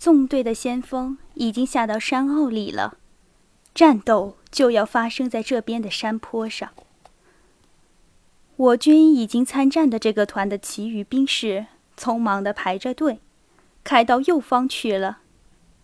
[0.00, 2.96] 纵队的先锋已经下到山坳里了，
[3.74, 6.70] 战斗就要发生在这边的山坡上。
[8.56, 11.66] 我军已经参战的这个团的其余兵士
[11.98, 13.20] 匆忙地排着队，
[13.84, 15.18] 开到右方去了。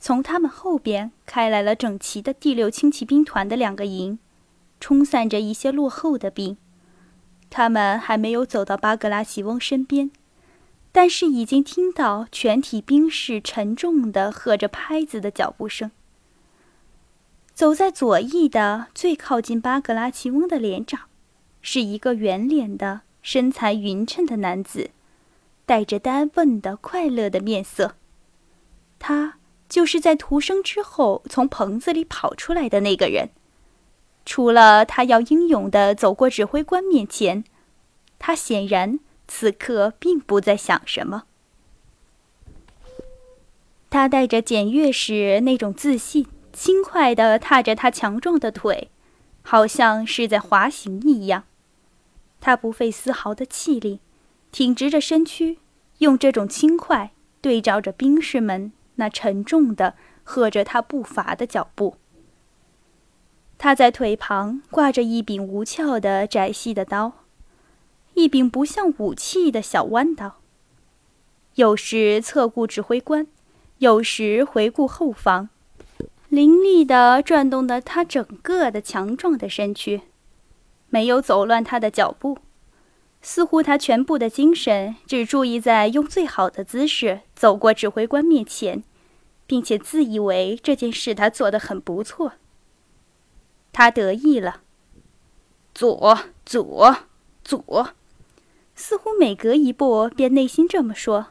[0.00, 4.18] 从他们后边开来了整齐的第六轻骑兵团的两个营，
[4.80, 6.56] 冲散着一些落后的兵。
[7.50, 10.10] 他们还没有走到巴格拉奇翁身边，
[10.96, 15.90] 但是已经听到全体兵士沉重的喝着拍子的脚步声。
[17.52, 21.02] 走在左翼的最靠近巴格拉奇翁的连长，
[21.60, 24.88] 是一个圆脸的、身材匀称的男子，
[25.66, 27.96] 带着单问的快乐的面色。
[28.98, 29.34] 他。
[29.68, 33.30] 就是在屠生之后从棚子里跑出来的那个人，
[34.24, 37.42] 除了他要英勇地走过指挥官面前，
[38.16, 41.24] 他显然此刻并不在想什么。
[43.88, 48.90] 他带着检阅时那种自信，轻快地踏着他强壮的腿，
[49.42, 51.44] 好像是在滑行一样。
[52.40, 54.00] 他不费丝毫的气力，
[54.52, 55.58] 挺直着身躯，
[55.98, 58.72] 用这种轻快对照着兵士们。
[58.98, 61.96] 那沉重的、和着他步伐的脚步。
[63.58, 67.25] 他在腿旁挂着一柄无鞘的窄细的刀，
[68.26, 70.40] 一柄不像武器的小弯刀。
[71.54, 73.28] 有时侧顾指挥官，
[73.78, 75.48] 有时回顾后方，
[76.28, 80.00] 凌厉地转动着他整个的强壮的身躯，
[80.88, 82.38] 没有走乱他的脚步。
[83.22, 88.82] 似乎他全部的精神只注意在用最好的姿势走过指挥官面前，
[89.46, 92.32] 并且自以为这件事他做得很不错。
[93.72, 94.62] 他得意了，
[95.72, 96.96] 左左
[97.44, 97.90] 左，
[98.76, 101.28] 似乎每隔一步便内心这么说，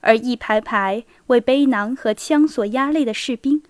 [0.00, 3.62] 而一排排为背囊和枪所压累的士兵，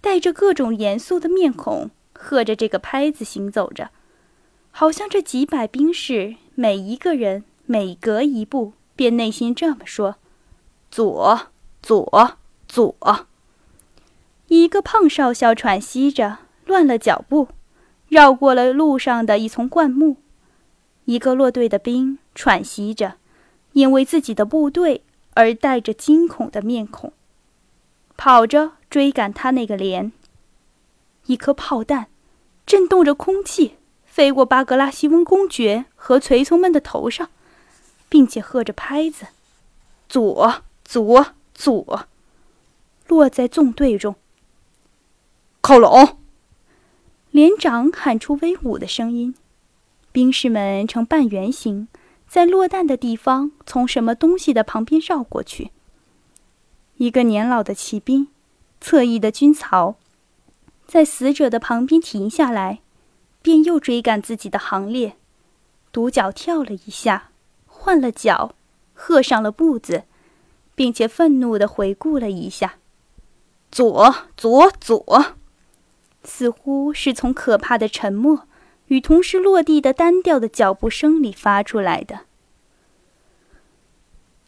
[0.00, 3.88] 带着各种严肃的面孔，和着这个拍子行走着，
[4.70, 6.36] 好像这几百兵士。
[6.54, 10.16] 每一个人每隔一步，便内心这么说
[10.90, 11.48] ：“左，
[11.82, 12.36] 左，
[12.68, 13.26] 左。”
[14.48, 17.48] 一个胖少校喘息着，乱了脚步，
[18.08, 20.16] 绕过了路上的一丛灌木。
[21.06, 23.16] 一个落队的兵喘息着，
[23.74, 27.12] 因为自己的部队而带着惊恐的面孔，
[28.16, 30.10] 跑着追赶他那个连。
[31.26, 32.06] 一颗炮弹
[32.64, 33.74] 震动着空气。
[34.06, 37.28] 飞过巴格拉西翁公爵和随从们的头上，
[38.08, 39.26] 并且喝着拍子，
[40.08, 42.06] 左左左，
[43.06, 44.16] 落在纵队中。
[45.60, 46.16] 靠拢！
[47.30, 49.34] 连长喊出威武的声音，
[50.10, 51.86] 兵士们呈半圆形，
[52.30, 55.72] 在落弹的地方从什么东西的旁边绕过去。
[56.98, 58.28] 一个年老的骑兵，
[58.80, 59.96] 侧翼的军曹，
[60.86, 62.78] 在死者的旁边停下来。
[63.42, 65.16] 便又追赶自己的行列，
[65.90, 67.30] 独脚跳了一下，
[67.66, 68.54] 换了脚，
[68.92, 70.04] 喝上了步子，
[70.74, 72.74] 并且愤怒地回顾了一下，
[73.72, 75.34] 左左左，
[76.22, 78.46] 似乎是从可怕的沉默
[78.90, 82.20] 与同时落地的单调的脚步声里发出来的。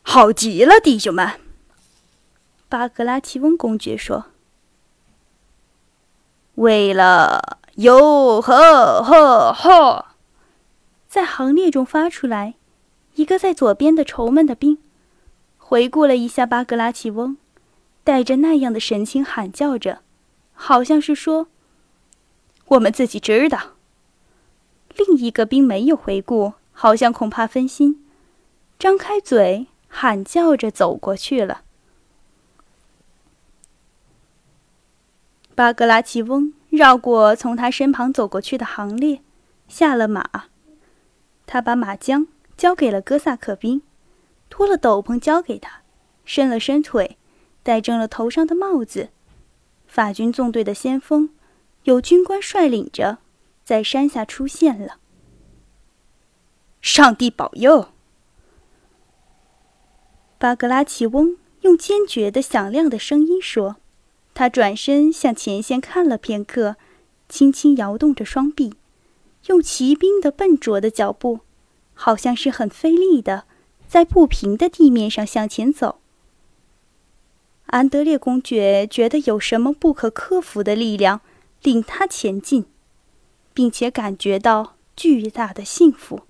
[0.02, 1.40] 好极了，弟兄们！
[2.68, 4.26] 巴格拉奇翁公爵说
[6.56, 10.04] ：“为了。”哟呵呵呵，
[11.08, 12.56] 在行列中发出来，
[13.14, 14.76] 一个在左边的愁闷的兵，
[15.56, 17.38] 回顾了一下巴格拉奇翁，
[18.04, 20.00] 带着那样的神情喊叫着，
[20.52, 21.46] 好像是说
[22.68, 23.71] ：“我们自己知道。”
[24.96, 28.04] 另一个兵没有回顾，好像恐怕分心，
[28.78, 31.62] 张开嘴喊叫着走过去了。
[35.54, 36.54] 巴格拉奇翁。
[36.72, 39.20] 绕过从他身旁走过去的行列，
[39.68, 40.44] 下了马。
[41.44, 43.82] 他把马缰交给了哥萨克兵，
[44.48, 45.82] 脱了斗篷交给他，
[46.24, 47.18] 伸了伸腿，
[47.62, 49.10] 戴正了头上的帽子。
[49.86, 51.28] 法军纵队的先锋，
[51.84, 53.18] 有军官率领着，
[53.64, 54.98] 在山下出现了。
[56.80, 57.88] 上帝保佑！
[60.38, 63.76] 巴格拉奇翁用坚决的、响亮的声音说。
[64.34, 66.76] 他转身向前线看了片刻，
[67.28, 68.74] 轻轻摇动着双臂，
[69.48, 71.40] 用骑兵的笨拙的脚步，
[71.92, 73.44] 好像是很费力的，
[73.86, 76.00] 在不平的地面上向前走。
[77.66, 81.20] 安德烈公爵觉得有什么不可克服的力量
[81.62, 82.64] 领他前进，
[83.54, 86.22] 并且感觉到巨大的幸福。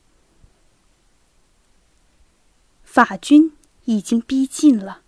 [2.84, 3.52] 法军
[3.84, 5.00] 已经逼近了。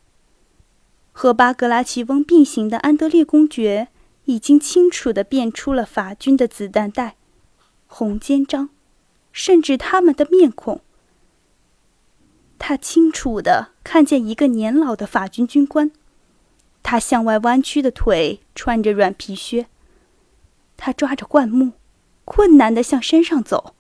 [1.13, 3.89] 和巴格拉奇翁并行的安德烈公爵
[4.25, 7.17] 已经清楚地辨出了法军的子弹袋、
[7.87, 8.71] 红肩章，
[9.31, 10.81] 甚至他们的面孔。
[12.59, 15.93] 他清楚地看见一个年老的法军军官，
[16.83, 19.67] 他向外弯曲的腿穿着软皮靴，
[20.77, 21.73] 他抓着灌木，
[22.25, 23.75] 困难地向山上走。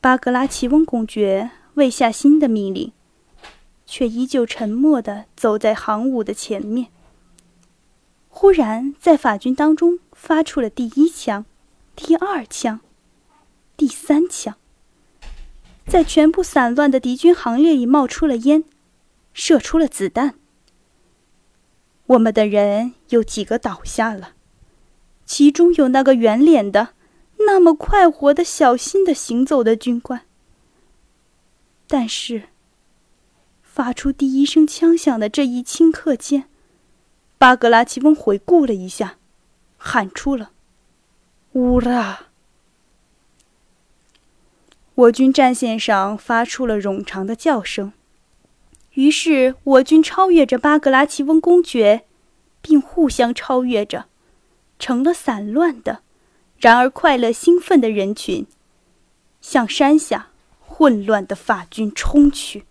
[0.00, 2.92] 巴格拉奇翁公爵未下新的命令。
[3.86, 6.88] 却依旧沉默地走在行伍的前面。
[8.28, 11.44] 忽然，在法军当中发出了第一枪、
[11.94, 12.80] 第二枪、
[13.76, 14.56] 第三枪，
[15.86, 18.64] 在全部散乱的敌军行列里冒出了烟，
[19.32, 20.34] 射出了子弹。
[22.06, 24.30] 我们的人有几个倒下了，
[25.24, 26.90] 其中有那个圆脸的、
[27.38, 30.22] 那么快活的、小心的行走的军官。
[31.86, 32.44] 但是。
[33.62, 36.44] 发出第一声枪响的这一顷刻间，
[37.38, 39.16] 巴格拉奇翁回顾了一下，
[39.76, 40.52] 喊出了
[41.54, 42.26] ：“乌拉！”
[44.94, 47.92] 我军战线上发出了冗长的叫声。
[48.92, 52.04] 于是我军超越着巴格拉奇翁公爵，
[52.62, 54.04] 并互相超越着，
[54.84, 56.02] 成了散乱的，
[56.58, 58.46] 然而快乐兴奋的人群，
[59.40, 60.28] 向山下
[60.60, 62.66] 混乱的法军冲去。